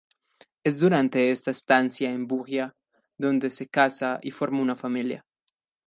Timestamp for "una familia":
4.59-5.27